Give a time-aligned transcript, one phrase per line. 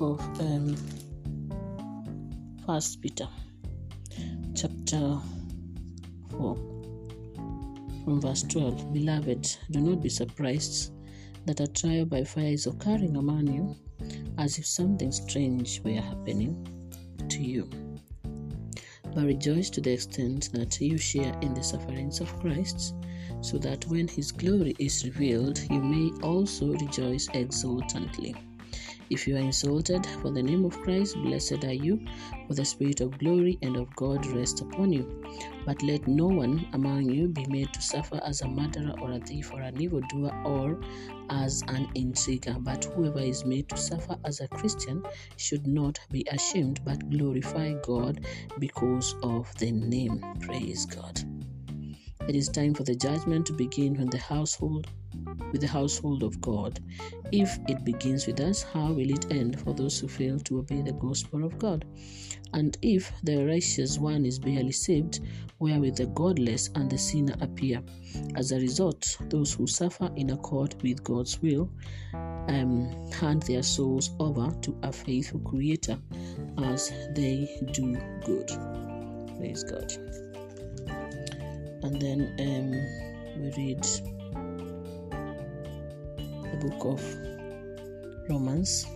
[0.00, 0.76] of um,
[2.66, 3.28] First Peter,
[4.54, 5.18] chapter
[6.30, 6.54] 4,
[8.04, 8.94] from verse 12.
[8.94, 10.92] Beloved, do not be surprised
[11.46, 13.76] that a trial by fire is occurring among you,
[14.38, 16.66] as if something strange were happening
[17.28, 17.68] to you.
[19.14, 22.94] But rejoice to the extent that you share in the sufferings of Christ,
[23.40, 28.34] so that when his glory is revealed, you may also rejoice exultantly.
[29.10, 32.00] If you are insulted for the name of Christ, blessed are you,
[32.46, 35.24] for the Spirit of glory and of God rest upon you.
[35.66, 39.18] But let no one among you be made to suffer as a murderer or a
[39.18, 40.80] thief or an evildoer or
[41.28, 42.56] as an intriguer.
[42.60, 45.02] But whoever is made to suffer as a Christian
[45.36, 48.24] should not be ashamed, but glorify God
[48.60, 50.24] because of the name.
[50.40, 51.20] Praise God.
[52.28, 54.86] It is time for the judgment to begin when the household
[55.52, 56.80] with the household of God.
[57.32, 60.82] If it begins with us, how will it end for those who fail to obey
[60.82, 61.84] the gospel of God?
[62.52, 65.20] And if the righteous one is barely saved,
[65.60, 67.82] wherewith the godless and the sinner appear?
[68.34, 71.70] As a result, those who suffer in accord with God's will
[72.12, 75.98] um, hand their souls over to a faithful Creator
[76.64, 78.50] as they do good.
[79.38, 79.92] Praise God.
[81.82, 83.86] And then um, we read
[86.60, 87.02] book of
[88.28, 88.86] Romans,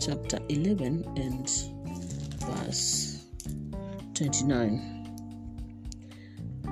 [0.00, 1.50] chapter 11 and
[2.40, 3.26] verse
[4.14, 4.80] 29.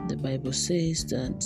[0.08, 1.44] The Bible says that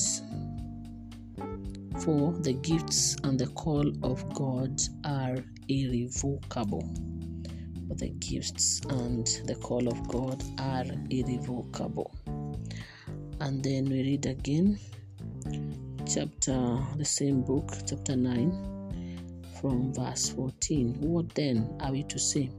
[2.05, 6.89] for the gifts and the call of God are irrevocable.
[7.89, 12.15] For the gifts and the call of God are irrevocable.
[13.41, 14.79] And then we read again
[16.09, 20.94] chapter, the same book, chapter 9, from verse 14.
[21.00, 22.50] What then are we to say?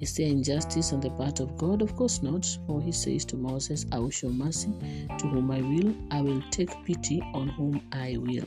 [0.00, 1.82] Is there injustice on the part of God?
[1.82, 2.46] Of course not.
[2.66, 4.72] For he says to Moses, I will show mercy
[5.18, 8.46] to whom I will, I will take pity on whom I will.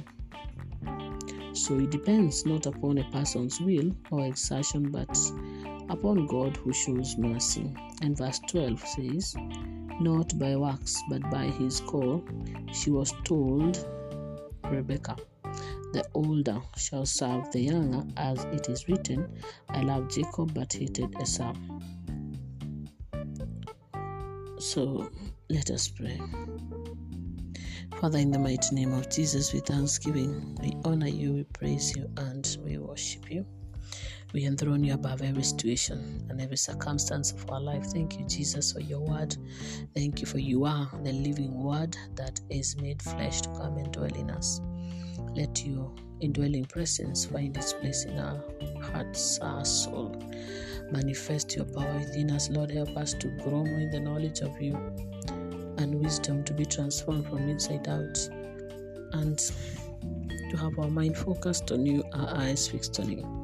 [1.53, 5.15] So it depends not upon a person's will or exertion, but
[5.89, 7.71] upon God who shows mercy.
[8.01, 9.35] And verse 12 says,
[9.99, 12.23] Not by works, but by his call,
[12.73, 13.85] she was told
[14.69, 15.15] Rebecca.
[15.93, 19.27] The older shall serve the younger, as it is written,
[19.69, 21.53] I loved Jacob but hated Esau.
[24.59, 25.09] So
[25.49, 26.21] let us pray.
[27.99, 32.09] Father, in the mighty name of Jesus, with thanksgiving, we honor you, we praise you,
[32.17, 33.45] and we worship you.
[34.31, 37.85] We enthrone you above every situation and every circumstance of our life.
[37.85, 39.35] Thank you, Jesus, for your word.
[39.95, 43.91] Thank you for you are the living word that is made flesh to come and
[43.91, 44.61] dwell in us.
[45.35, 48.43] Let your indwelling presence find its place in our
[48.83, 50.21] hearts, our soul.
[50.91, 52.71] Manifest your power within us, Lord.
[52.71, 54.75] Help us to grow more in the knowledge of you
[55.77, 58.17] and wisdom to be transformed from inside out
[59.13, 63.38] and to have our mind focused on you, our eyes fixed on you.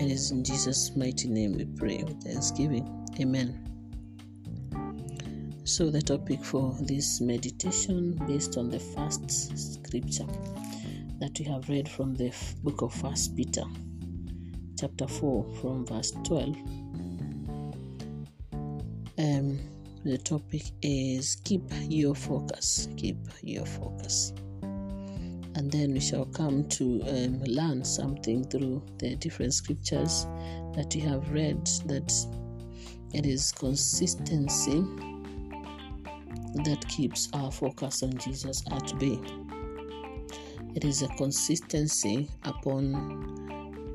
[0.00, 2.88] It is in Jesus' mighty name we pray with thanksgiving.
[3.20, 3.54] Amen.
[5.64, 9.28] So, the topic for this meditation, based on the first
[9.58, 10.24] scripture
[11.18, 13.64] that we have read from the book of First Peter,
[14.78, 16.56] chapter 4, from verse 12.
[19.18, 19.58] Um,
[20.02, 22.88] the topic is keep your focus.
[22.96, 24.32] Keep your focus
[25.56, 30.26] and then we shall come to um, learn something through the different scriptures
[30.74, 32.12] that we have read that
[33.12, 34.84] it is consistency
[36.64, 39.18] that keeps our focus on Jesus at bay.
[40.74, 42.94] It is a consistency upon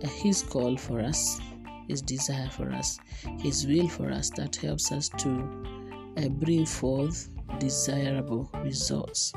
[0.04, 1.40] uh, His call for us,
[1.88, 3.00] His desire for us,
[3.40, 7.30] His will for us that helps us to uh, bring forth
[7.60, 9.34] desirable results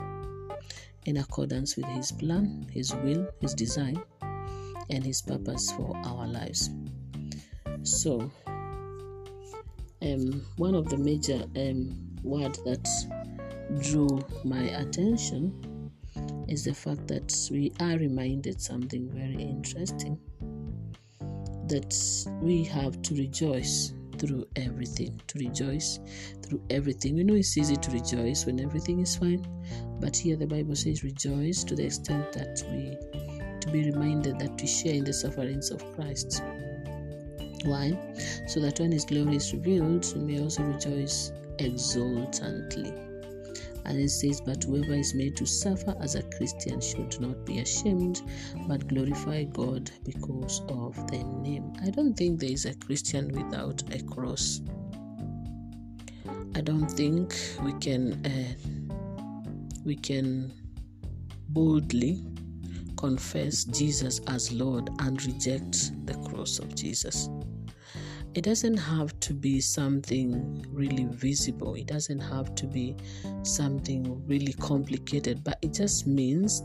[1.09, 4.01] in accordance with His plan, His will, His design,
[4.91, 6.69] and His purpose for our lives.
[7.83, 8.31] So,
[10.03, 12.87] um, one of the major um, word that
[13.81, 15.91] drew my attention
[16.47, 20.19] is the fact that we are reminded something very interesting
[21.69, 21.95] that
[22.43, 25.21] we have to rejoice through everything.
[25.29, 26.01] To rejoice
[26.43, 27.15] through everything.
[27.15, 29.47] We know it's easy to rejoice when everything is fine,
[30.01, 32.97] but here the Bible says rejoice to the extent that we
[33.61, 36.43] to be reminded that we share in the sufferings of Christ.
[37.65, 37.99] Why?
[38.47, 42.93] So that when his glory is revealed, we may also rejoice exultantly.
[43.85, 47.61] And it says, But whoever is made to suffer as a Christian should not be
[47.61, 48.23] ashamed,
[48.67, 51.73] but glorify God because of the name.
[51.83, 54.61] I don't think there is a Christian without a cross.
[56.55, 58.78] I don't think we can uh,
[59.85, 60.53] we can
[61.51, 62.25] boldly
[62.97, 67.29] confess Jesus as Lord and reject the cross of Jesus.
[68.35, 72.97] It doesn't have to be something really visible, it doesn't have to be
[73.43, 76.63] something really complicated, but it just means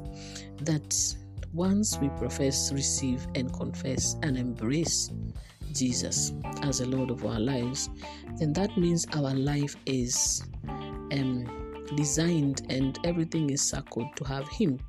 [0.61, 1.15] that
[1.53, 5.11] once we profess, receive, and confess and embrace
[5.73, 7.89] Jesus as the Lord of our lives,
[8.37, 10.43] then that means our life is
[11.11, 11.62] um,
[11.95, 14.79] designed and everything is circled to have Him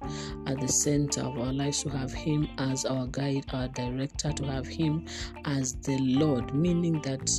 [0.46, 4.44] at the center of our lives, to have Him as our guide, our director, to
[4.44, 5.06] have Him
[5.44, 7.30] as the Lord, meaning that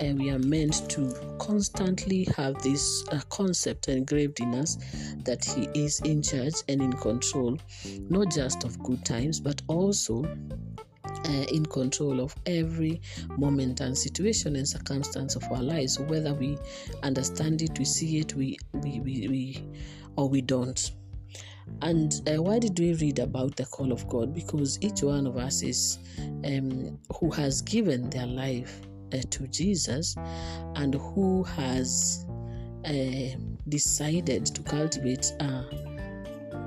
[0.00, 4.76] uh, we are meant to constantly have this uh, concept engraved in us
[5.24, 7.58] that He is in charge and in control,
[8.08, 10.24] not just of good times, but also
[11.26, 13.00] uh, in control of every
[13.38, 16.58] moment and situation and circumstance of our lives, whether we
[17.02, 19.64] understand it, we see it, we we, we, we
[20.16, 20.92] or we don't.
[21.80, 24.34] And uh, why did we read about the call of God?
[24.34, 25.98] Because each one of us is
[26.44, 28.82] um, who has given their life
[29.12, 30.16] uh, to Jesus
[30.76, 32.26] and who has
[32.84, 33.36] uh,
[33.68, 35.32] decided to cultivate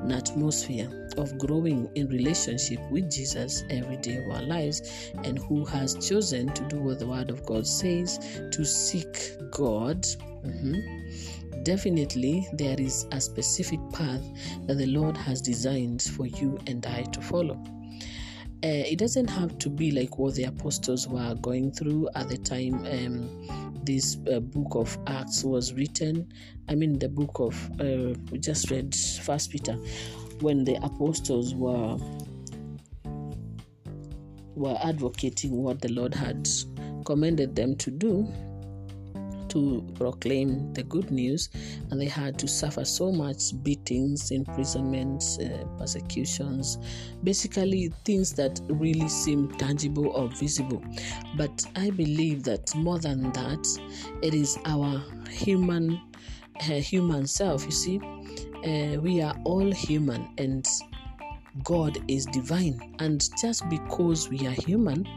[0.05, 0.87] an atmosphere
[1.17, 6.47] of growing in relationship with Jesus every day of our lives and who has chosen
[6.53, 8.19] to do what the Word of God says
[8.51, 10.03] to seek God.
[10.45, 11.63] Mm-hmm.
[11.63, 14.21] Definitely, there is a specific path
[14.67, 17.59] that the Lord has designed for you and I to follow.
[18.63, 22.37] Uh, it doesn't have to be like what the apostles were going through at the
[22.37, 26.31] time um, this uh, book of acts was written
[26.69, 29.77] i mean the book of uh, we just read first peter
[30.41, 31.97] when the apostles were
[34.55, 36.47] were advocating what the Lord had
[37.05, 38.27] commanded them to do
[39.55, 41.49] to proclaim the good news,
[41.89, 46.77] and they had to suffer so much beatings, imprisonments, uh, persecutions,
[47.23, 50.83] basically things that really seem tangible or visible.
[51.37, 53.65] But I believe that more than that,
[54.21, 56.01] it is our human
[56.59, 57.63] uh, human self.
[57.65, 57.99] You see,
[58.65, 60.67] uh, we are all human and
[61.63, 62.95] God is divine.
[62.99, 65.07] And just because we are human,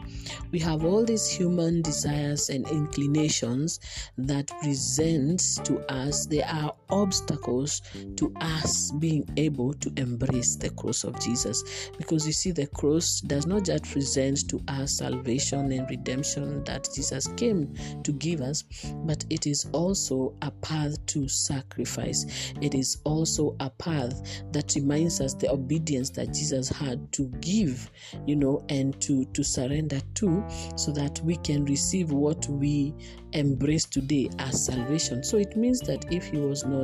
[0.52, 3.80] we have all these human desires and inclinations
[4.16, 6.26] that present to us.
[6.26, 7.82] They are obstacles
[8.16, 11.90] to us being able to embrace the cross of Jesus.
[11.96, 16.88] Because you see, the cross does not just present to us salvation and redemption that
[16.94, 18.64] Jesus came to give us,
[19.04, 22.52] but it is also a path to sacrifice.
[22.60, 27.90] It is also a path that reminds us the obedience that Jesus had to give,
[28.26, 30.44] you know, and to, to surrender to
[30.76, 32.94] so that we can receive what we
[33.32, 35.22] embrace today as salvation.
[35.22, 36.77] So it means that if he was not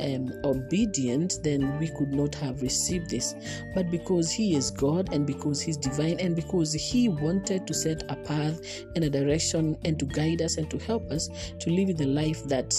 [0.00, 3.34] um, obedient, then we could not have received this.
[3.74, 8.04] But because he is God and because he's divine and because he wanted to set
[8.10, 8.60] a path
[8.94, 11.28] and a direction and to guide us and to help us
[11.60, 12.74] to live the life that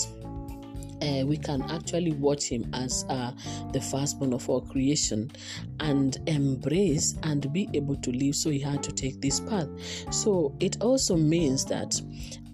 [1.01, 3.31] uh, we can actually watch him as uh,
[3.71, 5.31] the firstborn of all creation
[5.79, 8.35] and embrace and be able to live.
[8.35, 9.69] So he had to take this path.
[10.11, 11.99] So it also means that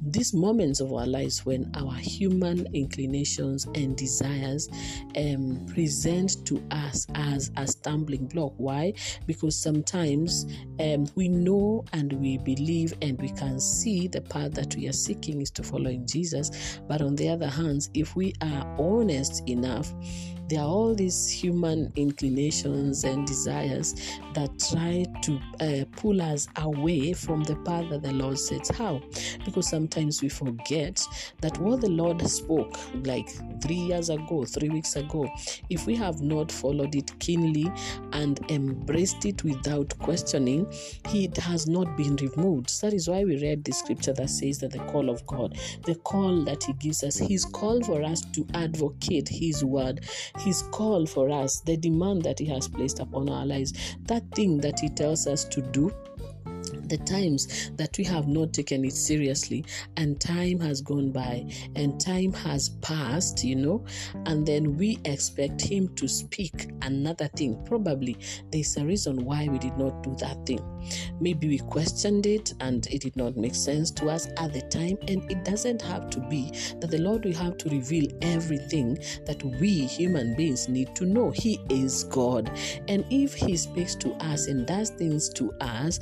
[0.06, 4.70] these moments of our lives when our human inclinations and desires
[5.18, 8.54] um, present to us as a stumbling block.
[8.58, 8.94] Why?
[9.26, 10.46] Because sometimes
[10.80, 14.94] um, we know and we believe and we can see the path that we are
[14.94, 16.80] seeking is to follow in Jesus.
[16.88, 19.92] But on the other hand, if we are honest enough,
[20.48, 23.96] there are all these human inclinations and desires
[24.34, 28.70] that try to uh, pull us away from the path that the Lord sets.
[28.70, 29.02] How?
[29.44, 31.02] Because sometimes we forget
[31.42, 33.30] that what the Lord spoke like
[33.62, 35.28] three years ago, three weeks ago,
[35.70, 37.72] if we have not followed it keenly
[38.12, 40.68] and embraced it without questioning,
[41.14, 42.70] it has not been removed.
[42.70, 45.58] So that is why we read the scripture that says that the call of God,
[45.86, 50.02] the call that He gives us, His call for us to advocate His word
[50.40, 53.74] his call for us, the demand that He has placed upon our lives,
[54.04, 55.94] that thing that He tells us to do
[56.88, 59.64] the times that we have not taken it seriously
[59.98, 61.46] and time has gone by
[61.76, 63.84] and time has passed you know
[64.26, 67.62] and then we expect him to speak another thing.
[67.66, 68.18] Probably
[68.52, 70.62] there's a reason why we did not do that thing.
[71.20, 74.98] Maybe we questioned it and it did not make sense to us at the time
[75.08, 79.42] and it doesn't have to be that the lord will have to reveal everything that
[79.60, 81.32] we human beings need to know.
[81.32, 82.52] He is god.
[82.88, 86.00] And if he speaks to us and does things to us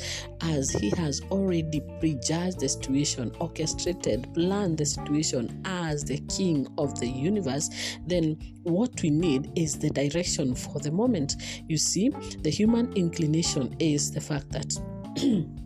[0.53, 6.99] as he has already prejudged the situation, orchestrated, planned the situation as the king of
[6.99, 7.69] the universe,
[8.05, 11.35] then what we need is the direction for the moment.
[11.67, 12.09] You see,
[12.41, 15.53] the human inclination is the fact that.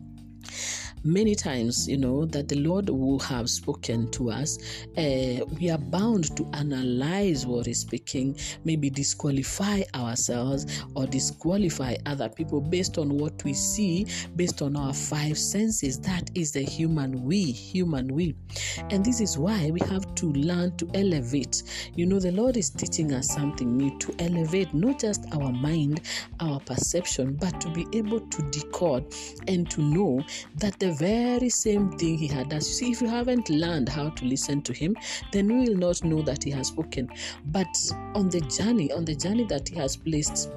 [1.07, 4.57] many times, you know, that the Lord will have spoken to us,
[4.97, 12.29] uh, we are bound to analyze what He's speaking, maybe disqualify ourselves or disqualify other
[12.29, 15.99] people based on what we see, based on our five senses.
[15.99, 18.35] That is the human we, human we.
[18.89, 21.63] And this is why we have to learn to elevate.
[21.95, 26.01] You know, the Lord is teaching us something new to elevate not just our mind,
[26.39, 29.13] our perception, but to be able to decode
[29.47, 30.21] and to know
[30.57, 32.61] that the very same thing he had done.
[32.61, 34.95] See, if you haven't learned how to listen to him,
[35.31, 37.09] then we will not know that he has spoken.
[37.47, 37.75] But
[38.15, 40.51] on the journey, on the journey that he has placed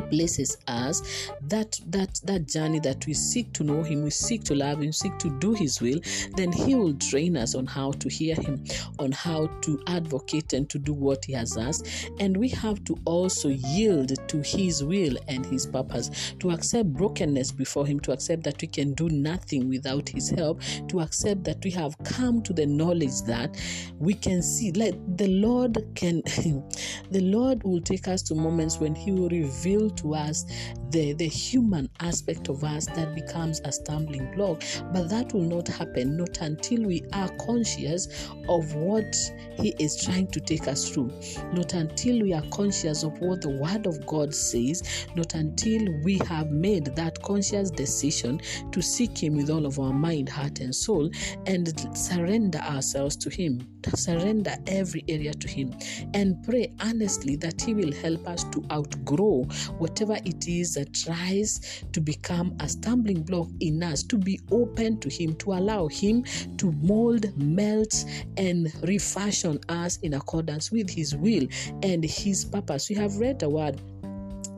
[0.00, 4.54] places us that that that journey that we seek to know him we seek to
[4.54, 6.00] love him seek to do his will
[6.36, 8.64] then he will train us on how to hear him
[8.98, 12.10] on how to advocate and to do what he has asked.
[12.20, 16.34] And we have to also yield to his will and his purpose.
[16.40, 20.60] To accept brokenness before him to accept that we can do nothing without his help
[20.88, 23.56] to accept that we have come to the knowledge that
[23.98, 26.22] we can see like the lord can
[27.10, 30.44] the lord will take us to moments when he will reveal reveal to us
[30.90, 34.62] the, the human aspect of us that becomes a stumbling block.
[34.92, 39.14] But that will not happen not until we are conscious of what
[39.58, 41.10] He is trying to take us through,
[41.52, 46.18] not until we are conscious of what the Word of God says, not until we
[46.28, 50.74] have made that conscious decision to seek Him with all of our mind, heart, and
[50.74, 51.10] soul
[51.46, 55.74] and surrender ourselves to Him, surrender every area to Him,
[56.14, 59.44] and pray earnestly that He will help us to outgrow
[59.78, 64.98] whatever it is that tries to become a stumbling block in us, to be open
[65.00, 66.24] to Him, to allow Him
[66.58, 68.04] to mold, melt,
[68.36, 71.46] and refashion us in accordance with His will
[71.82, 72.88] and His purpose.
[72.88, 73.80] We have read the word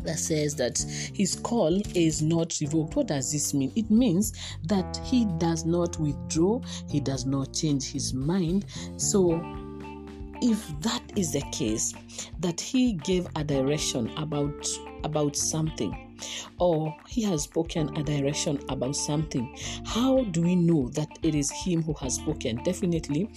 [0.04, 0.78] that says that
[1.14, 2.96] his call is not revoked.
[2.96, 3.72] What does this mean?
[3.76, 4.32] It means
[4.64, 8.66] that he does not withdraw, he does not change his mind.
[8.96, 9.40] So
[10.42, 11.94] if that is the case
[12.40, 14.66] that he gave a direction about
[15.04, 16.04] about something
[16.58, 21.50] or he has spoken a direction about something how do we know that it is
[21.50, 23.28] him who has spoken definitely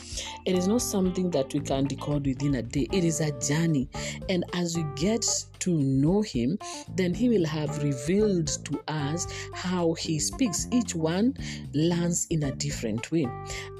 [0.45, 3.89] it is not something that we can decode within a day it is a journey
[4.29, 5.25] and as we get
[5.67, 6.57] to know him
[6.95, 10.65] then he will have revealed to us how he speaks.
[10.71, 11.35] Each one
[11.73, 13.27] learns in a different way.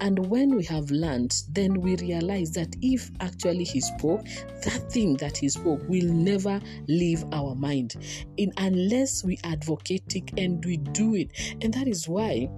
[0.01, 4.25] And when we have learned then we realize that if actually he spoke
[4.65, 7.96] that thing that he spoke will never leave our mind.
[8.36, 11.32] In unless we advocate it and we do it.
[11.62, 12.50] And that is why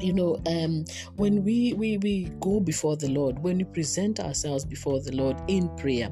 [0.00, 0.84] you know um
[1.16, 5.36] when we we we go before the lord when we present ourselves before the lord
[5.48, 6.10] in prayer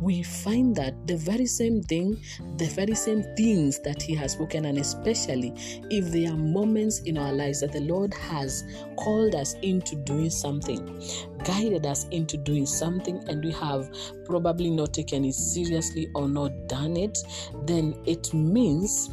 [0.00, 2.20] we find that the very same thing
[2.56, 5.52] the very same things that he has spoken and especially
[5.90, 8.64] if there are moments in our lives that the lord has
[8.96, 11.02] called us into doing something
[11.44, 13.90] guided us into doing something and we have
[14.24, 17.18] probably not taken it seriously or not done it
[17.66, 19.10] then it means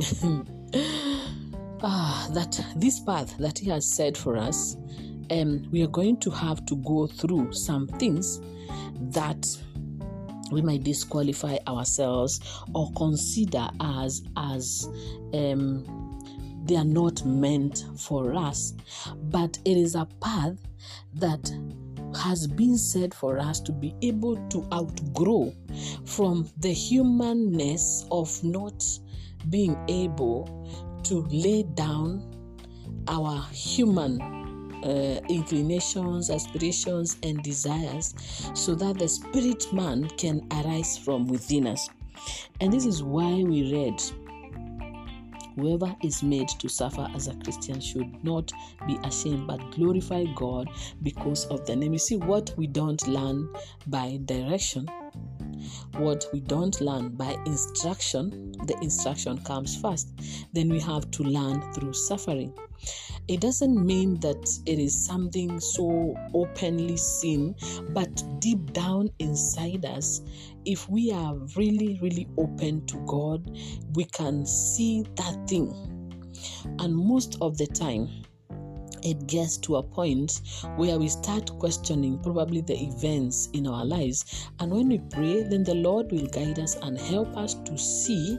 [1.82, 4.76] ah, that this path that He has set for us,
[5.30, 8.40] um, we are going to have to go through some things
[9.12, 9.46] that
[10.50, 12.40] we might disqualify ourselves
[12.74, 14.88] or consider as as
[15.32, 16.18] um,
[16.64, 18.74] they are not meant for us.
[19.24, 20.58] But it is a path
[21.14, 21.50] that
[22.16, 25.54] has been said for us to be able to outgrow
[26.04, 28.84] from the humanness of not
[29.48, 30.66] being able
[31.04, 32.22] to lay down
[33.08, 34.20] our human
[34.84, 38.14] uh, inclinations, aspirations, and desires
[38.54, 41.88] so that the spirit man can arise from within us.
[42.60, 44.00] And this is why we read
[45.56, 48.52] whoever is made to suffer as a Christian should not
[48.86, 50.68] be ashamed but glorify God
[51.02, 51.92] because of the name.
[51.92, 53.48] You see, what we don't learn
[53.86, 54.88] by direction,
[55.96, 60.12] what we don't learn by instruction, the instruction comes first.
[60.52, 62.54] Then we have to learn through suffering.
[63.28, 67.54] It doesn't mean that it is something so openly seen,
[67.90, 70.22] but deep down inside us,
[70.64, 73.50] if we are really, really open to God,
[73.94, 75.72] we can see that thing.
[76.78, 78.08] And most of the time,
[79.02, 80.40] it gets to a point
[80.76, 84.48] where we start questioning probably the events in our lives.
[84.58, 88.38] And when we pray, then the Lord will guide us and help us to see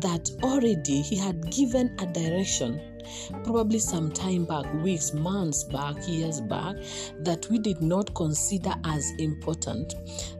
[0.00, 2.91] that already He had given a direction
[3.44, 6.76] probably some time back, weeks, months back, years back,
[7.20, 9.94] that we did not consider as important,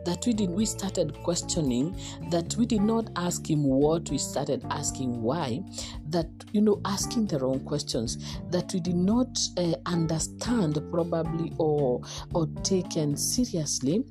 [0.04, 1.96] that we did we started questioning,
[2.30, 5.60] that we did not ask him what, we started asking why,
[6.08, 12.02] that you know, asking the wrong questions, that we did not uh, understand probably or
[12.34, 14.04] or taken seriously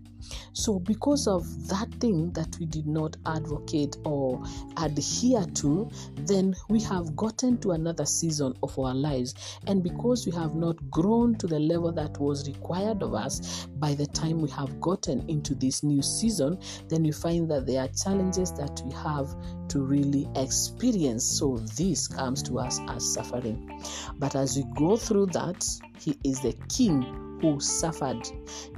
[0.53, 4.43] so, because of that thing that we did not advocate or
[4.77, 9.59] adhere to, then we have gotten to another season of our lives.
[9.67, 13.93] And because we have not grown to the level that was required of us by
[13.93, 16.59] the time we have gotten into this new season,
[16.89, 19.29] then we find that there are challenges that we have
[19.69, 21.23] to really experience.
[21.23, 23.81] So, this comes to us as suffering.
[24.17, 25.65] But as we go through that,
[25.97, 28.27] He is the King who suffered.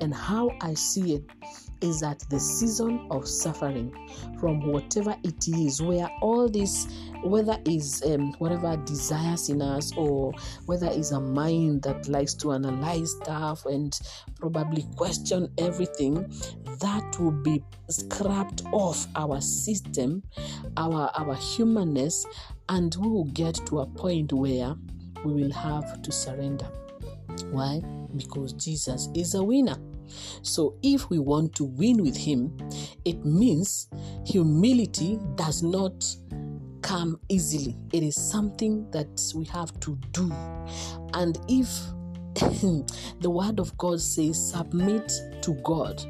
[0.02, 1.24] And how I see it
[1.84, 3.94] is that the season of suffering
[4.40, 6.88] from whatever it is, where all this,
[7.24, 10.32] whether is um, whatever desires in us, or
[10.66, 14.00] whether is a mind that likes to analyze stuff and
[14.40, 16.26] probably question everything,
[16.80, 20.24] that will be scrapped off our system,
[20.78, 22.26] our our humanness,
[22.70, 24.74] and we will get to a point where
[25.26, 26.68] we will have to surrender.
[27.52, 27.82] Why?
[28.16, 29.78] Because Jesus is a winner.
[30.42, 32.56] So, if we want to win with Him,
[33.06, 33.88] it means
[34.26, 36.06] humility does not
[36.82, 37.76] come easily.
[37.92, 40.32] It is something that we have to do.
[41.14, 41.68] And if
[43.22, 45.12] the Word of God says, submit
[45.42, 46.04] to God,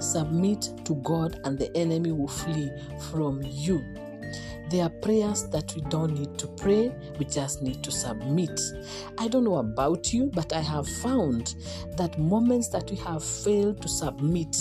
[0.00, 2.70] submit to God, and the enemy will flee
[3.10, 3.84] from you
[4.70, 8.60] there are prayers that we don't need to pray, we just need to submit.
[9.18, 11.54] I don't know about you, but I have found
[11.96, 14.56] that moments that we have failed to submit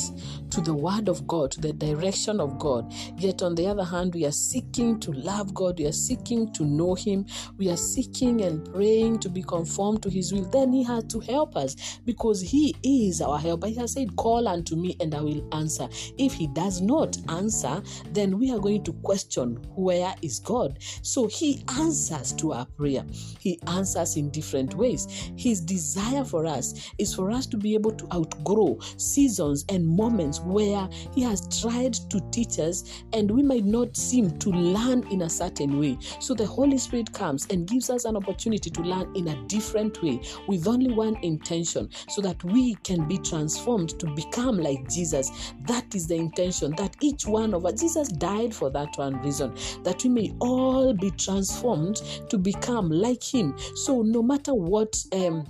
[0.55, 4.13] to the word of God, to the direction of God, yet on the other hand,
[4.13, 7.25] we are seeking to love God, we are seeking to know Him,
[7.58, 11.19] we are seeking and praying to be conformed to His will, then He has to
[11.19, 13.67] help us because He is our helper.
[13.67, 15.89] He has said, Call unto me and I will answer.
[16.17, 20.77] If He does not answer, then we are going to question where where is God?
[21.01, 23.03] So He answers to our prayer.
[23.39, 25.08] He answers in different ways.
[25.36, 30.41] His desire for us is for us to be able to outgrow seasons and moments
[30.45, 35.23] where He has tried to teach us and we might not seem to learn in
[35.23, 35.97] a certain way.
[36.19, 40.01] So the Holy Spirit comes and gives us an opportunity to learn in a different
[40.01, 45.53] way with only one intention so that we can be transformed to become like Jesus.
[45.67, 49.53] That is the intention that each one of us, Jesus died for that one reason
[49.84, 51.97] that we may all be transformed
[52.29, 53.55] to become like Him.
[53.75, 55.03] So, no matter what.
[55.13, 55.45] Um,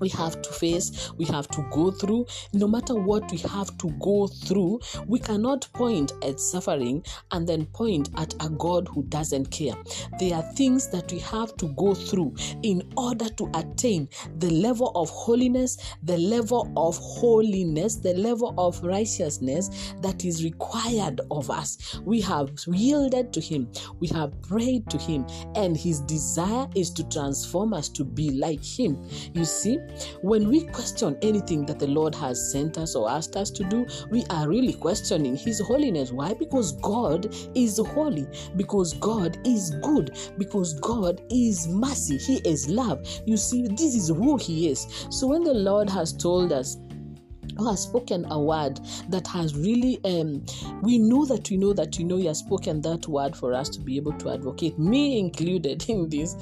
[0.00, 2.26] we have to face, we have to go through.
[2.52, 7.66] No matter what we have to go through, we cannot point at suffering and then
[7.66, 9.74] point at a God who doesn't care.
[10.18, 14.92] There are things that we have to go through in order to attain the level
[14.94, 22.00] of holiness, the level of holiness, the level of righteousness that is required of us.
[22.04, 27.08] We have yielded to Him, we have prayed to Him, and His desire is to
[27.08, 29.02] transform us to be like Him.
[29.34, 29.78] You see,
[30.22, 33.86] when we question anything that the Lord has sent us or asked us to do,
[34.10, 36.12] we are really questioning His holiness.
[36.12, 36.34] Why?
[36.34, 43.06] Because God is holy, because God is good, because God is mercy, He is love.
[43.24, 45.06] You see, this is who He is.
[45.10, 46.76] So when the Lord has told us,
[47.56, 50.44] who has spoken a word that has really um
[50.82, 53.68] we know that we know that we know he has spoken that word for us
[53.68, 56.34] to be able to advocate me included in this.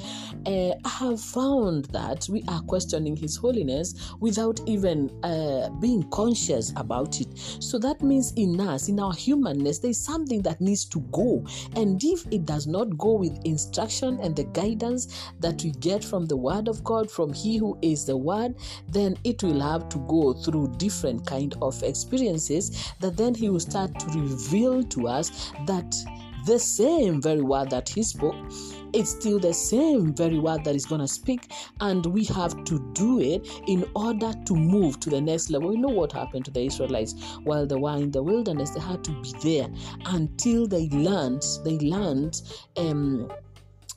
[0.47, 6.73] Uh, i have found that we are questioning his holiness without even uh, being conscious
[6.77, 7.29] about it.
[7.61, 11.45] So that means in us in our humanness there's something that needs to go.
[11.77, 16.27] And if it does not go with instruction and the guidance that we get from
[16.27, 18.55] the word of god from he who is the word
[18.89, 23.49] then it will have to go through different different kind of experiences that then he
[23.49, 25.95] will start to reveal to us that
[26.47, 28.37] the same very word that he spoke
[28.95, 32.79] it's still the same very word that is going to speak and we have to
[32.93, 35.71] do it in order to move to the next level.
[35.71, 38.71] We know what happened to the israelites while they were in the wilderness.
[38.71, 39.69] They had to be there
[40.07, 42.41] until they learned they learned
[42.77, 43.33] um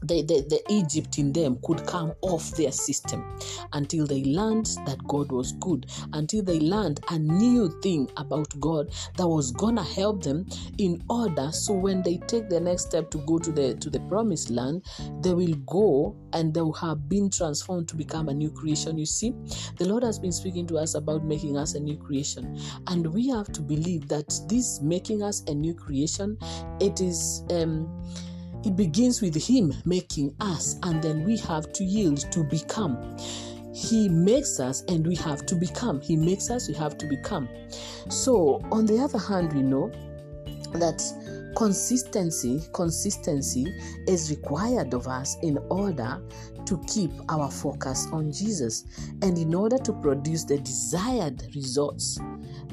[0.04, 3.26] the, the, the Egypt in them could come off their system
[3.74, 8.92] until they learned that God was good, until they learned a new thing about God
[9.18, 10.46] that was gonna help them
[10.78, 14.00] in order so when they take the next step to go to the to the
[14.02, 14.84] promised land,
[15.22, 18.98] they will go and they will have been transformed to become a new creation.
[18.98, 19.34] You see,
[19.78, 22.58] the Lord has been speaking to us about making us a new creation,
[22.88, 26.38] and we have to believe that this making us a new creation,
[26.80, 27.90] it is um
[28.64, 33.18] it begins with Him making us, and then we have to yield to become.
[33.74, 36.02] He makes us and we have to become.
[36.02, 37.48] He makes us, we have to become.
[38.10, 39.92] So, on the other hand, we know
[40.74, 41.02] that
[41.56, 43.66] consistency consistency
[44.08, 46.22] is required of us in order
[46.66, 48.86] to keep our focus on Jesus
[49.24, 52.20] and in order to produce the desired results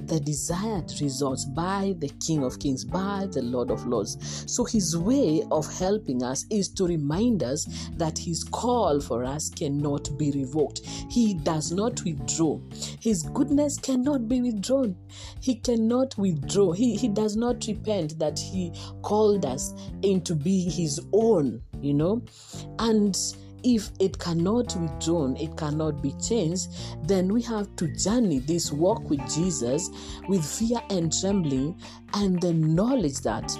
[0.07, 4.45] the desired results by the King of Kings, by the Lord of Lords.
[4.47, 9.51] So, his way of helping us is to remind us that his call for us
[9.51, 10.81] cannot be revoked.
[11.11, 12.61] He does not withdraw.
[13.01, 14.97] His goodness cannot be withdrawn.
[15.41, 16.73] He cannot withdraw.
[16.73, 22.23] He, he does not repent that he called us into being his own, you know.
[22.79, 23.17] And
[23.65, 26.69] if it cannot be withdrawn, it cannot be changed,
[27.03, 29.91] then we have to journey this walk with Jesus
[30.29, 31.81] with fear and trembling
[32.13, 33.51] and the knowledge that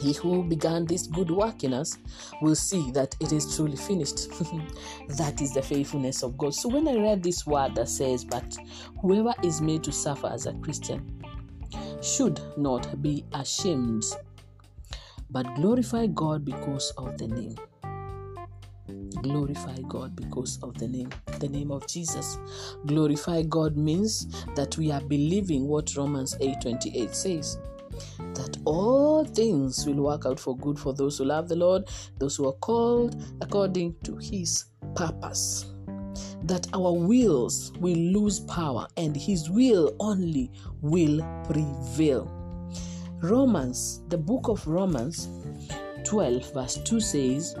[0.00, 1.96] he who began this good work in us
[2.40, 4.28] will see that it is truly finished.
[5.16, 6.54] that is the faithfulness of God.
[6.54, 8.56] So when I read this word that says, But
[9.00, 11.22] whoever is made to suffer as a Christian
[12.02, 14.04] should not be ashamed,
[15.30, 17.56] but glorify God because of the name
[19.12, 22.38] glorify God because of the name, the name of Jesus.
[22.86, 27.58] Glorify God means that we are believing what Romans 8:28 says.
[28.34, 32.36] That all things will work out for good for those who love the Lord, those
[32.36, 35.66] who are called according to his purpose.
[36.44, 42.30] That our wills will lose power and his will only will prevail.
[43.20, 45.28] Romans, the book of Romans
[46.04, 47.54] 12, verse 2 says,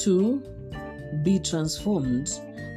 [0.00, 0.42] to
[1.22, 2.30] be transformed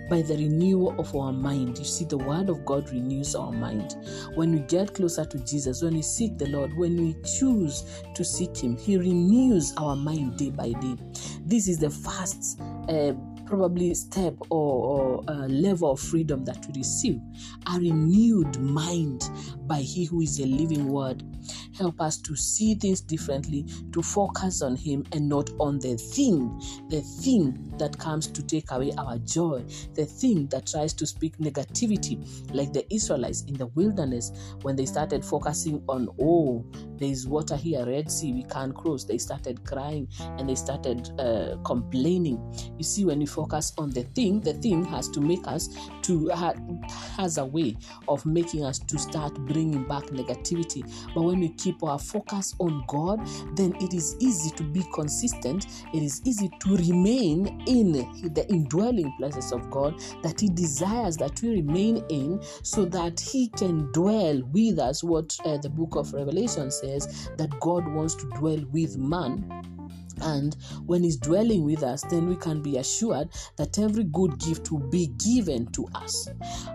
[0.10, 1.78] by the renewal of our mind.
[1.78, 3.96] You see, the Word of God renews our mind.
[4.36, 8.24] When we get closer to Jesus, when we seek the Lord, when we choose to
[8.24, 10.96] seek Him, He renews our mind day by day.
[11.46, 12.60] This is the first.
[12.90, 13.14] Uh,
[13.46, 17.20] probably step or, or uh, level of freedom that we receive
[17.74, 19.30] a renewed mind
[19.68, 21.24] by he who is a living word
[21.78, 26.60] help us to see things differently to focus on him and not on the thing
[26.90, 31.38] the thing that comes to take away our joy the thing that tries to speak
[31.38, 32.20] negativity
[32.54, 36.66] like the israelites in the wilderness when they started focusing on oh
[36.98, 39.04] there is water here red sea we can't cross.
[39.04, 42.40] They started crying and they started uh, complaining.
[42.78, 45.70] You see when we focus on the thing the thing has to make us
[46.04, 46.54] to ha-
[47.16, 47.78] has a way
[48.08, 50.84] of making us to start bringing back negativity.
[51.14, 53.20] But when we keep our focus on god
[53.56, 55.66] then it is easy to be consistent.
[55.94, 57.92] It is easy to remain in
[58.34, 63.50] the indwelling places of god that he desires that we remain in so that he
[63.50, 65.04] can dwell with us.
[65.04, 69.83] What uh, the book of revelation says that god wants to dwell with man
[70.22, 74.72] and when He's dwelling with us, then we can be assured that every good gift
[74.72, 76.28] will be given to us.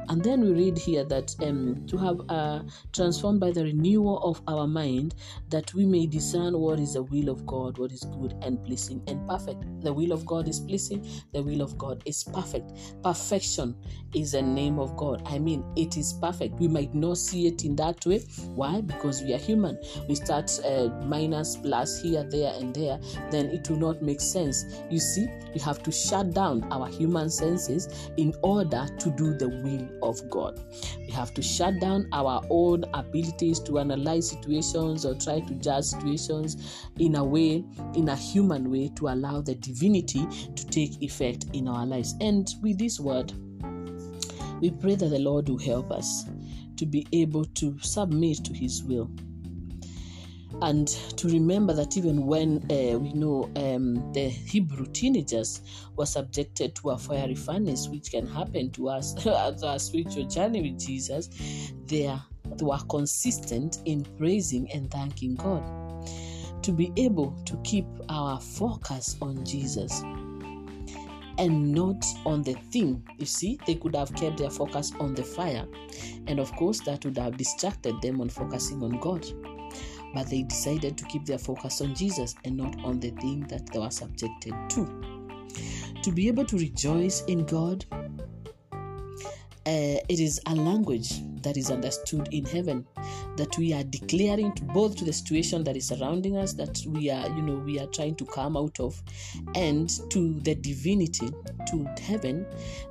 [0.08, 4.40] And then we read here that um, to have uh, transformed by the renewal of
[4.48, 5.14] our mind,
[5.48, 9.02] that we may discern what is the will of God, what is good and pleasing
[9.06, 9.64] and perfect.
[9.82, 12.72] The will of God is pleasing, the will of God is perfect.
[13.02, 13.76] Perfection
[14.14, 15.22] is the name of God.
[15.26, 16.58] I mean, it is perfect.
[16.58, 18.20] We might not see it in that way.
[18.54, 18.80] Why?
[18.80, 19.78] Because we are human.
[20.08, 22.98] We start uh, minus, plus here, there, and there
[23.30, 24.64] then it will not make sense.
[24.90, 29.48] You see, we have to shut down our human senses in order to do the
[29.48, 30.60] will of God.
[30.98, 35.84] We have to shut down our own abilities to analyze situations or try to judge
[35.84, 37.64] situations in a way,
[37.94, 42.14] in a human way, to allow the divinity to take effect in our lives.
[42.20, 43.32] And with this word,
[44.60, 46.24] we pray that the Lord will help us
[46.76, 49.10] to be able to submit to His will
[50.62, 55.62] and to remember that even when uh, we know um, the Hebrew teenagers
[55.96, 60.70] were subjected to a fiery furnace, which can happen to us as our spiritual journey
[60.70, 61.28] with Jesus,
[61.86, 62.24] they, are,
[62.56, 65.62] they were consistent in praising and thanking God.
[66.62, 70.02] to be able to keep our focus on Jesus
[71.38, 73.02] and not on the thing.
[73.18, 75.66] You see, they could have kept their focus on the fire,
[76.26, 79.24] and of course, that would have distracted them on focusing on God.
[80.14, 83.66] But they decided to keep their focus on Jesus and not on the thing that
[83.72, 84.86] they were subjected to.
[86.02, 87.84] To be able to rejoice in God,
[88.72, 92.86] uh, it is a language that is understood in heaven
[93.38, 97.10] that we are declaring to both to the situation that is surrounding us that we
[97.10, 99.00] are you know we are trying to come out of
[99.54, 101.30] and to the divinity
[101.66, 102.46] to heaven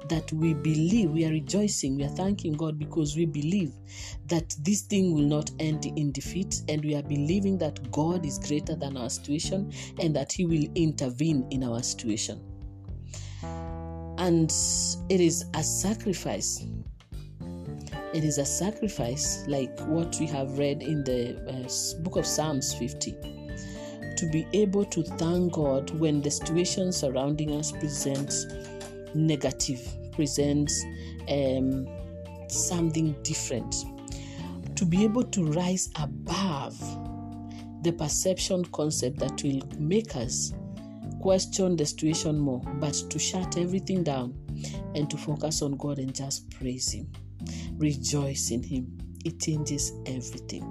[0.09, 3.71] that we believe we are rejoicing we are thanking god because we believe
[4.25, 8.39] that this thing will not end in defeat and we are believing that god is
[8.39, 12.41] greater than our situation and that he will intervene in our situation.
[14.17, 14.51] And
[15.09, 16.65] it is a sacrifice
[18.17, 22.73] it is a sacrifice like what we have read in the uh, book of Psalms
[22.73, 23.11] 50
[24.17, 28.47] to be able to thank God when the situation surrounding us presents
[29.13, 30.83] negative, presents
[31.29, 31.87] um,
[32.49, 33.75] something different.
[34.77, 36.75] To be able to rise above
[37.83, 40.53] the perception concept that will make us
[41.21, 44.33] question the situation more, but to shut everything down
[44.95, 47.07] and to focus on God and just praise Him.
[47.77, 48.97] Rejoice in Him.
[49.25, 50.63] It changes everything.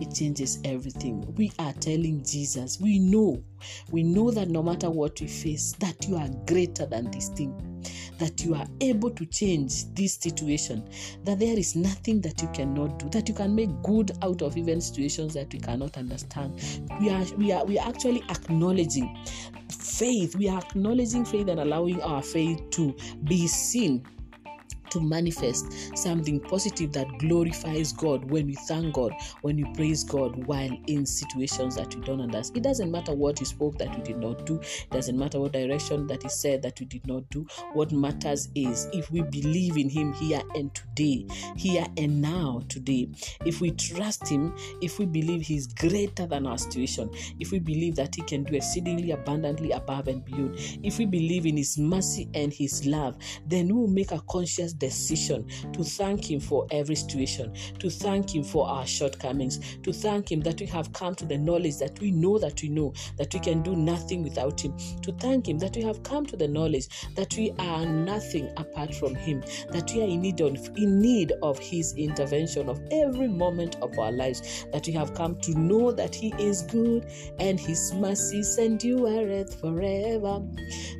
[0.00, 1.34] It changes everything.
[1.36, 3.42] We are telling Jesus, we know,
[3.90, 7.74] we know that no matter what we face, that you are greater than this thing
[8.18, 10.88] that you are able to change this situation,
[11.24, 14.56] that there is nothing that you cannot do, that you can make good out of
[14.56, 16.60] even situations that we cannot understand.
[17.00, 19.16] We are we are we are actually acknowledging
[19.68, 20.36] faith.
[20.36, 24.04] We are acknowledging faith and allowing our faith to be seen
[24.94, 30.46] to manifest something positive that glorifies God when we thank God, when we praise God
[30.46, 32.56] while in situations that we don't understand.
[32.56, 35.52] It doesn't matter what He spoke that we did not do, it doesn't matter what
[35.52, 37.44] direction that He said that we did not do.
[37.72, 41.26] What matters is if we believe in Him here and today,
[41.56, 43.08] here and now, today,
[43.44, 47.96] if we trust Him, if we believe He's greater than our situation, if we believe
[47.96, 52.28] that He can do exceedingly abundantly above and beyond, if we believe in His mercy
[52.34, 56.94] and His love, then we will make a conscious decision to thank Him for every
[56.94, 61.24] situation, to thank Him for our shortcomings, to thank Him that we have come to
[61.24, 64.76] the knowledge that we know that we know that we can do nothing without Him,
[65.02, 68.94] to thank Him that we have come to the knowledge that we are nothing apart
[68.94, 73.28] from Him, that we are in need of, in need of His intervention of every
[73.28, 77.06] moment of our lives, that we have come to know that He is good
[77.38, 80.42] and His mercies endureth forever,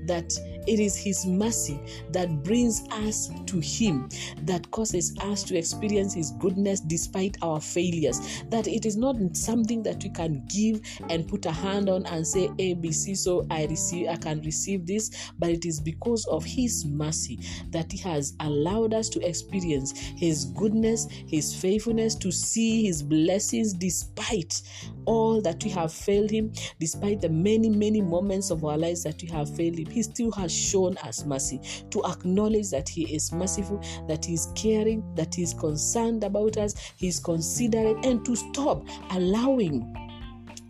[0.06, 0.32] that
[0.66, 1.80] it is His mercy
[2.12, 4.08] that brings us to Him,
[4.42, 8.44] that causes us to experience His goodness despite our failures.
[8.50, 12.26] That it is not something that we can give and put a hand on and
[12.26, 16.84] say, ABC, so I receive, I can receive this, but it is because of His
[16.84, 17.38] mercy
[17.70, 23.72] that He has allowed us to experience His goodness, His faithfulness, to see His blessings
[23.72, 24.62] despite
[25.06, 29.20] all that we have failed Him, despite the many, many moments of our lives that
[29.22, 29.86] we have failed Him.
[29.86, 34.48] He still has shown us mercy to acknowledge that He is merciful, that He is
[34.54, 40.03] caring, that He is concerned about us, He is considerate, and to stop allowing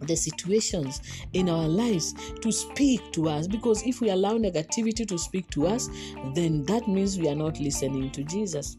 [0.00, 1.00] the situations
[1.32, 3.46] in our lives to speak to us.
[3.46, 5.88] Because if we allow negativity to speak to us
[6.34, 8.76] then that means we are not listening to jesus.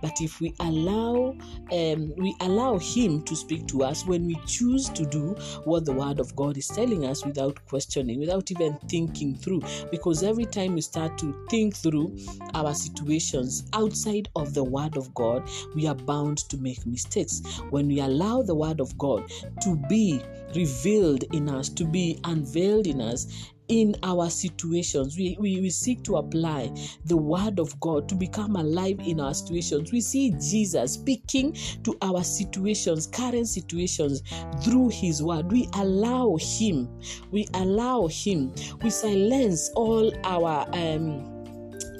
[0.00, 1.36] But if we allow
[1.72, 5.92] um, we allow him to speak to us when we choose to do what the
[5.92, 9.62] word of god is telling us without questioning without even thinking through.
[9.90, 12.16] Because every time we start to think through
[12.54, 17.42] our situations outside of the word of god we are bound to make mistakes.
[17.70, 19.30] When we allow the word of god
[19.62, 20.22] to be
[20.54, 25.16] revealed in us, to be unveiled in us in our situations.
[25.16, 26.72] We, we, we seek to apply
[27.04, 29.92] the word of God to become alive in our situations.
[29.92, 34.22] We see Jesus speaking to our situations, current situations,
[34.62, 35.52] through his word.
[35.52, 36.88] We allow him,
[37.30, 41.37] we allow him, we silence all our um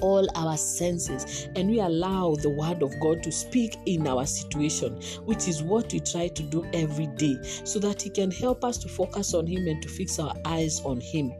[0.01, 4.99] all our senses and we allow the word of God to speak in our situation,
[5.25, 8.77] which is what we try to do every day, so that He can help us
[8.79, 11.31] to focus on Him and to fix our eyes on Him,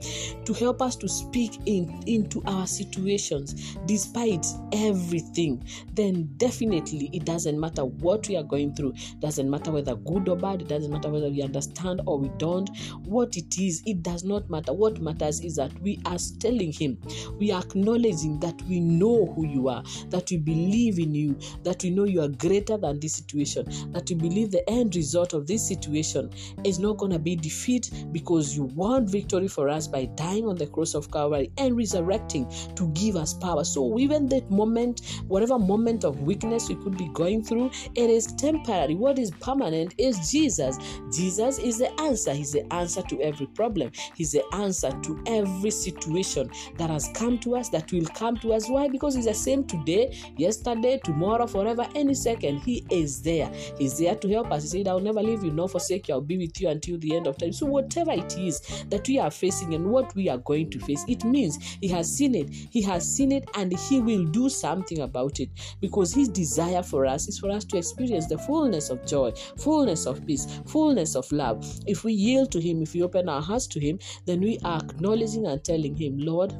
[0.45, 5.63] to help us to speak in into our situations despite everything.
[5.93, 10.29] Then definitely it doesn't matter what we are going through, it doesn't matter whether good
[10.29, 12.69] or bad, it doesn't matter whether we understand or we don't.
[13.05, 14.73] What it is, it does not matter.
[14.73, 16.99] What matters is that we are telling Him,
[17.39, 21.37] we are acknowledging that that we know who you are, that we believe in you,
[21.63, 25.33] that we know you are greater than this situation, that we believe the end result
[25.33, 26.31] of this situation
[26.63, 30.55] is not going to be defeat because you won victory for us by dying on
[30.55, 33.63] the cross of Calvary and resurrecting to give us power.
[33.63, 38.27] So, even that moment, whatever moment of weakness we could be going through, it is
[38.33, 38.95] temporary.
[38.95, 40.77] What is permanent is Jesus.
[41.11, 42.33] Jesus is the answer.
[42.33, 43.91] He's the answer to every problem.
[44.15, 48.53] He's the answer to every situation that has come to us, that will come to
[48.53, 48.69] us.
[48.69, 48.87] Why?
[48.87, 52.59] Because He's the same today, yesterday, tomorrow, forever, any second.
[52.59, 53.51] He is there.
[53.77, 54.63] He's there to help us.
[54.63, 56.15] He said, I'll never leave you nor forsake you.
[56.15, 57.53] I'll be with you until the end of time.
[57.53, 61.03] So, whatever it is that we are facing and what we are going to face,
[61.07, 62.49] it means He has seen it.
[62.49, 65.49] He has seen it and He will do something about it
[65.81, 70.05] because His desire for us is for us to experience the fullness of joy, fullness
[70.05, 71.65] of peace, fullness of love.
[71.87, 74.79] If we yield to Him, if we open our hearts to Him, then we are
[74.79, 76.53] acknowledging and telling Him, Lord,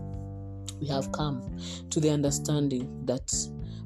[0.80, 1.58] we have come
[1.90, 3.34] to the understanding that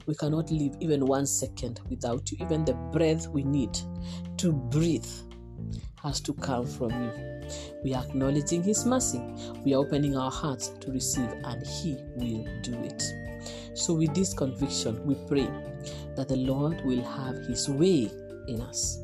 [0.06, 2.38] we cannot live even one second without you.
[2.42, 3.78] Even the breath we need
[4.38, 5.08] to breathe
[6.04, 7.50] has to come from you.
[7.84, 9.22] We are acknowledging His mercy.
[9.64, 13.02] We are opening our hearts to receive, and He will do it.
[13.74, 15.50] So, with this conviction, we pray
[16.16, 18.12] that the Lord will have His way
[18.48, 19.00] in us.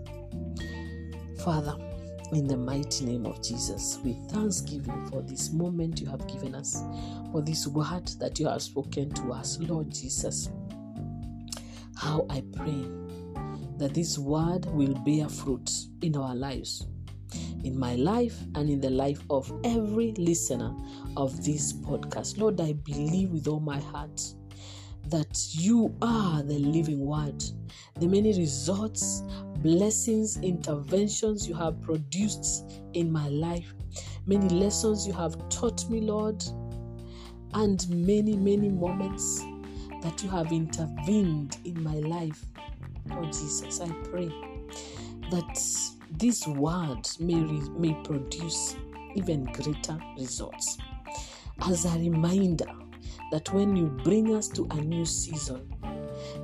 [1.43, 1.75] Father,
[2.33, 6.83] in the mighty name of Jesus, with thanksgiving for this moment you have given us,
[7.31, 10.49] for this word that you have spoken to us, Lord Jesus.
[11.95, 12.85] How I pray
[13.77, 16.85] that this word will bear fruit in our lives,
[17.63, 20.75] in my life, and in the life of every listener
[21.17, 22.37] of this podcast.
[22.37, 24.21] Lord, I believe with all my heart
[25.07, 27.43] that you are the living word.
[27.99, 29.23] The many results,
[29.61, 33.73] blessings, interventions you have produced in my life,
[34.25, 36.43] many lessons you have taught me, Lord,
[37.53, 39.43] and many, many moments
[40.01, 42.45] that you have intervened in my life.
[43.11, 44.31] Oh, Jesus, I pray
[45.31, 45.59] that
[46.17, 48.75] this word may, re- may produce
[49.15, 50.77] even greater results.
[51.67, 52.71] As a reminder
[53.31, 55.69] that when you bring us to a new season,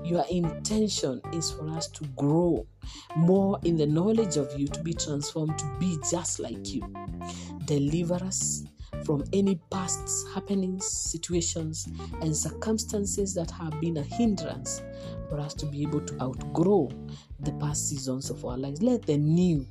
[0.06, 2.65] your intention is for us to grow
[3.15, 6.82] more in the knowledge of you, to be transformed, to be just like you.
[7.65, 8.63] Deliver us
[9.04, 11.88] from any past happenings, situations,
[12.22, 14.82] and circumstances that have been a hindrance
[15.30, 16.89] for us to be able to outgrow
[17.39, 18.82] the past seasons of our lives.
[18.82, 19.65] Let the new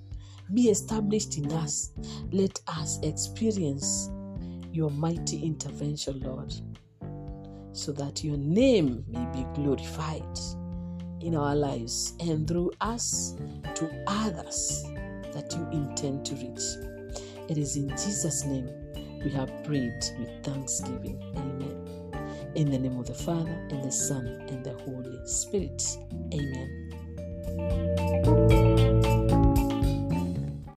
[0.53, 1.93] be established in us.
[2.33, 4.11] Let us experience
[4.73, 6.53] your mighty intervention, Lord,
[7.75, 10.39] so that your name may be glorified
[11.21, 13.35] in our lives and through us
[13.75, 14.85] to others
[15.33, 16.63] that you intend to reach.
[17.49, 18.71] It is in Jesus' name
[19.25, 21.21] we have prayed with thanksgiving.
[21.37, 22.53] Amen.
[22.55, 25.83] In the name of the Father, and the Son, and the Holy Spirit.
[26.33, 26.91] Amen.